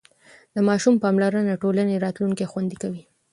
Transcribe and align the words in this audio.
د 0.55 0.57
ماشوم 0.67 0.95
پاملرنه 1.03 1.45
د 1.49 1.53
ټولنې 1.63 2.01
راتلونکی 2.05 2.49
خوندي 2.51 2.77
کوي. 2.83 3.03